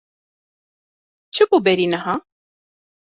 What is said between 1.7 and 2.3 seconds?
niha?